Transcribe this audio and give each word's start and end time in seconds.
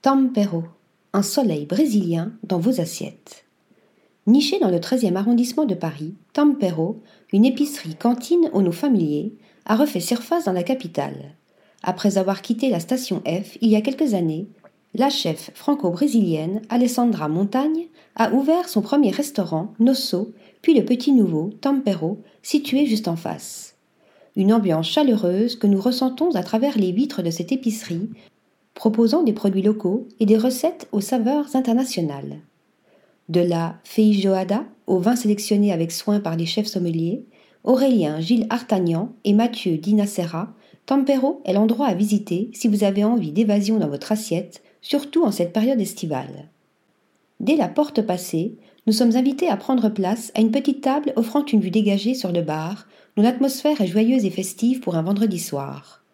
Tampero, 0.00 0.62
un 1.12 1.22
soleil 1.22 1.66
brésilien 1.66 2.30
dans 2.44 2.60
vos 2.60 2.80
assiettes. 2.80 3.44
Niché 4.28 4.60
dans 4.60 4.70
le 4.70 4.78
13e 4.78 5.16
arrondissement 5.16 5.64
de 5.64 5.74
Paris, 5.74 6.14
Tampero, 6.32 7.02
une 7.32 7.44
épicerie 7.44 7.96
cantine 7.96 8.48
aux 8.52 8.62
noms 8.62 8.70
familiers, 8.70 9.34
a 9.66 9.74
refait 9.74 9.98
surface 9.98 10.44
dans 10.44 10.52
la 10.52 10.62
capitale. 10.62 11.34
Après 11.82 12.16
avoir 12.16 12.42
quitté 12.42 12.70
la 12.70 12.78
station 12.78 13.22
F 13.26 13.58
il 13.60 13.70
y 13.70 13.74
a 13.74 13.80
quelques 13.80 14.14
années, 14.14 14.46
la 14.94 15.10
chef 15.10 15.50
franco-brésilienne 15.54 16.62
Alessandra 16.68 17.28
Montagne 17.28 17.88
a 18.14 18.32
ouvert 18.32 18.68
son 18.68 18.82
premier 18.82 19.10
restaurant, 19.10 19.74
Nosso, 19.80 20.32
puis 20.62 20.74
le 20.74 20.84
petit 20.84 21.10
nouveau, 21.10 21.50
Tampero, 21.60 22.22
situé 22.42 22.86
juste 22.86 23.08
en 23.08 23.16
face. 23.16 23.74
Une 24.36 24.52
ambiance 24.52 24.88
chaleureuse 24.88 25.56
que 25.56 25.66
nous 25.66 25.80
ressentons 25.80 26.36
à 26.36 26.44
travers 26.44 26.78
les 26.78 26.92
vitres 26.92 27.24
de 27.24 27.30
cette 27.30 27.50
épicerie, 27.50 28.10
proposant 28.78 29.24
des 29.24 29.32
produits 29.32 29.60
locaux 29.60 30.06
et 30.20 30.24
des 30.24 30.38
recettes 30.38 30.86
aux 30.92 31.00
saveurs 31.00 31.56
internationales. 31.56 32.38
De 33.28 33.40
la 33.40 33.74
feijoada 33.82 34.66
au 34.86 35.00
vin 35.00 35.16
sélectionné 35.16 35.72
avec 35.72 35.90
soin 35.90 36.20
par 36.20 36.36
les 36.36 36.46
chefs 36.46 36.68
sommeliers, 36.68 37.24
Aurélien 37.64 38.20
Gilles 38.20 38.46
Artagnan 38.50 39.12
et 39.24 39.32
Mathieu 39.32 39.78
Dinacera, 39.78 40.54
Tampero 40.86 41.42
est 41.44 41.54
l'endroit 41.54 41.88
à 41.88 41.94
visiter 41.94 42.50
si 42.54 42.68
vous 42.68 42.84
avez 42.84 43.02
envie 43.02 43.32
d'évasion 43.32 43.78
dans 43.78 43.88
votre 43.88 44.12
assiette 44.12 44.62
surtout 44.80 45.24
en 45.24 45.32
cette 45.32 45.52
période 45.52 45.80
estivale. 45.80 46.48
Dès 47.40 47.56
la 47.56 47.66
porte 47.66 48.02
passée, 48.02 48.58
nous 48.86 48.92
sommes 48.92 49.16
invités 49.16 49.48
à 49.48 49.56
prendre 49.56 49.88
place 49.88 50.30
à 50.36 50.40
une 50.40 50.52
petite 50.52 50.82
table 50.82 51.12
offrant 51.16 51.44
une 51.44 51.60
vue 51.60 51.72
dégagée 51.72 52.14
sur 52.14 52.30
le 52.30 52.42
bar, 52.42 52.86
dont 53.16 53.24
l'atmosphère 53.24 53.80
est 53.80 53.88
joyeuse 53.88 54.24
et 54.24 54.30
festive 54.30 54.78
pour 54.78 54.94
un 54.94 55.02
vendredi 55.02 55.40
soir. 55.40 56.04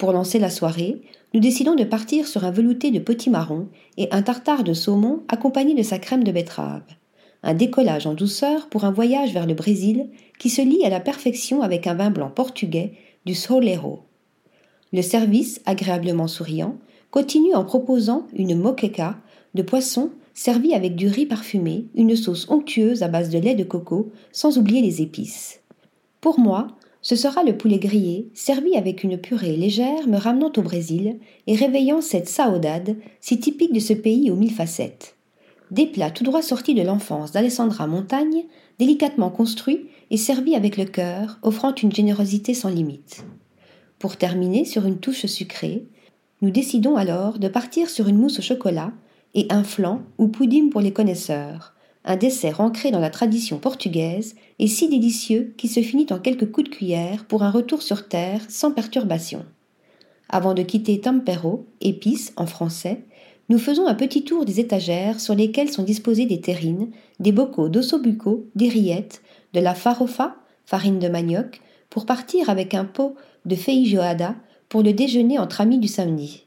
Pour 0.00 0.12
lancer 0.12 0.38
la 0.38 0.48
soirée, 0.48 1.02
nous 1.34 1.40
décidons 1.40 1.74
de 1.74 1.84
partir 1.84 2.26
sur 2.26 2.46
un 2.46 2.50
velouté 2.50 2.90
de 2.90 3.00
potimarron 3.00 3.68
et 3.98 4.08
un 4.12 4.22
tartare 4.22 4.64
de 4.64 4.72
saumon 4.72 5.24
accompagné 5.28 5.74
de 5.74 5.82
sa 5.82 5.98
crème 5.98 6.24
de 6.24 6.32
betterave. 6.32 6.80
Un 7.42 7.52
décollage 7.52 8.06
en 8.06 8.14
douceur 8.14 8.70
pour 8.70 8.86
un 8.86 8.92
voyage 8.92 9.34
vers 9.34 9.46
le 9.46 9.52
Brésil 9.52 10.08
qui 10.38 10.48
se 10.48 10.62
lie 10.62 10.86
à 10.86 10.88
la 10.88 11.00
perfection 11.00 11.60
avec 11.60 11.86
un 11.86 11.92
vin 11.92 12.08
blanc 12.08 12.30
portugais 12.30 12.94
du 13.26 13.34
Solero. 13.34 14.04
Le 14.94 15.02
service, 15.02 15.60
agréablement 15.66 16.28
souriant, 16.28 16.78
continue 17.10 17.54
en 17.54 17.66
proposant 17.66 18.26
une 18.32 18.58
moqueca 18.58 19.18
de 19.52 19.60
poisson 19.60 20.12
servie 20.32 20.72
avec 20.72 20.96
du 20.96 21.08
riz 21.08 21.26
parfumé, 21.26 21.88
une 21.94 22.16
sauce 22.16 22.48
onctueuse 22.48 23.02
à 23.02 23.08
base 23.08 23.28
de 23.28 23.38
lait 23.38 23.54
de 23.54 23.64
coco, 23.64 24.12
sans 24.32 24.56
oublier 24.56 24.80
les 24.80 25.02
épices. 25.02 25.60
Pour 26.22 26.40
moi, 26.40 26.68
ce 27.10 27.16
sera 27.16 27.42
le 27.42 27.56
poulet 27.56 27.80
grillé, 27.80 28.30
servi 28.34 28.76
avec 28.76 29.02
une 29.02 29.18
purée 29.18 29.56
légère 29.56 30.06
me 30.06 30.16
ramenant 30.16 30.52
au 30.56 30.62
Brésil 30.62 31.18
et 31.48 31.56
réveillant 31.56 32.00
cette 32.00 32.28
saudade 32.28 32.94
si 33.20 33.40
typique 33.40 33.72
de 33.72 33.80
ce 33.80 33.94
pays 33.94 34.30
aux 34.30 34.36
mille 34.36 34.54
facettes. 34.54 35.16
Des 35.72 35.86
plats 35.86 36.12
tout 36.12 36.22
droit 36.22 36.40
sortis 36.40 36.72
de 36.72 36.82
l'enfance 36.82 37.32
d'Alessandra 37.32 37.88
Montagne, 37.88 38.44
délicatement 38.78 39.30
construits 39.30 39.88
et 40.12 40.16
servis 40.16 40.54
avec 40.54 40.76
le 40.76 40.84
cœur, 40.84 41.40
offrant 41.42 41.74
une 41.74 41.92
générosité 41.92 42.54
sans 42.54 42.68
limite. 42.68 43.24
Pour 43.98 44.16
terminer 44.16 44.64
sur 44.64 44.86
une 44.86 45.00
touche 45.00 45.26
sucrée, 45.26 45.88
nous 46.42 46.50
décidons 46.50 46.94
alors 46.94 47.40
de 47.40 47.48
partir 47.48 47.90
sur 47.90 48.06
une 48.06 48.18
mousse 48.18 48.38
au 48.38 48.42
chocolat 48.42 48.92
et 49.34 49.48
un 49.50 49.64
flan 49.64 50.02
ou 50.18 50.28
pudding 50.28 50.70
pour 50.70 50.80
les 50.80 50.92
connaisseurs, 50.92 51.74
un 52.04 52.16
dessert 52.16 52.60
ancré 52.60 52.90
dans 52.90 53.00
la 53.00 53.10
tradition 53.10 53.58
portugaise 53.58 54.34
et 54.58 54.66
si 54.66 54.88
délicieux 54.88 55.54
qui 55.56 55.68
se 55.68 55.80
finit 55.80 56.06
en 56.10 56.18
quelques 56.18 56.50
coups 56.50 56.70
de 56.70 56.74
cuillère 56.74 57.24
pour 57.26 57.42
un 57.42 57.50
retour 57.50 57.82
sur 57.82 58.08
terre 58.08 58.42
sans 58.48 58.72
perturbation. 58.72 59.44
Avant 60.28 60.54
de 60.54 60.62
quitter 60.62 61.00
Tampero, 61.00 61.66
épices 61.80 62.32
en 62.36 62.46
français, 62.46 63.04
nous 63.48 63.58
faisons 63.58 63.86
un 63.86 63.94
petit 63.94 64.22
tour 64.22 64.44
des 64.44 64.60
étagères 64.60 65.20
sur 65.20 65.34
lesquelles 65.34 65.72
sont 65.72 65.82
disposées 65.82 66.26
des 66.26 66.40
terrines, 66.40 66.90
des 67.18 67.32
bocaux 67.32 67.68
d'ossobuco, 67.68 68.46
des 68.54 68.68
rillettes, 68.68 69.22
de 69.52 69.60
la 69.60 69.74
farofa, 69.74 70.36
farine 70.64 71.00
de 71.00 71.08
manioc, 71.08 71.60
pour 71.90 72.06
partir 72.06 72.48
avec 72.48 72.74
un 72.74 72.84
pot 72.84 73.16
de 73.44 73.56
feijoada 73.56 74.36
pour 74.68 74.84
le 74.84 74.92
déjeuner 74.92 75.38
entre 75.38 75.60
amis 75.60 75.80
du 75.80 75.88
samedi. 75.88 76.46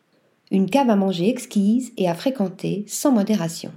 Une 0.50 0.70
cave 0.70 0.90
à 0.90 0.96
manger 0.96 1.28
exquise 1.28 1.92
et 1.98 2.10
à 2.10 2.16
fréquenter 2.16 2.86
sans 2.88 3.12
modération. 3.12 3.74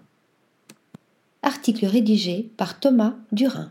Article 1.46 1.86
rédigé 1.86 2.50
par 2.56 2.80
Thomas 2.80 3.14
Durin. 3.30 3.70